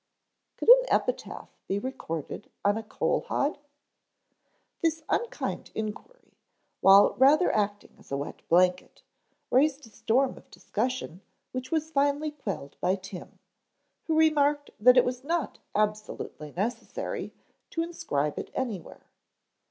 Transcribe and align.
Could 0.57 0.67
an 0.69 0.83
epitaph 0.87 1.55
be 1.67 1.77
recorded 1.77 2.49
on 2.65 2.75
a 2.75 2.81
coal 2.81 3.21
hod? 3.27 3.59
This 4.81 5.03
unkind 5.09 5.69
inquiry, 5.75 6.33
while 6.79 7.13
rather 7.19 7.55
acting 7.55 7.93
as 7.99 8.11
a 8.11 8.17
wet 8.17 8.41
blanket, 8.49 9.03
raised 9.51 9.85
a 9.85 9.91
storm 9.91 10.37
of 10.37 10.49
discussion 10.49 11.21
which 11.51 11.69
was 11.69 11.91
finally 11.91 12.31
quelled 12.31 12.77
by 12.81 12.95
Tim, 12.95 13.37
who 14.05 14.17
remarked 14.17 14.71
that 14.79 14.97
it 14.97 15.05
was 15.05 15.23
not 15.23 15.59
absolutely 15.75 16.51
necessary 16.53 17.31
to 17.69 17.83
inscribe 17.83 18.39
it 18.39 18.49
anywhere. 18.55 19.05